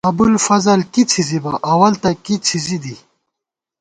ابُوالفضل 0.09 0.81
کی 0.93 1.03
څِھزِبہ، 1.11 1.53
اول 1.71 1.93
تہ 2.01 2.11
کی 2.25 2.35
څِھزِی 2.47 2.77
دی 2.83 2.95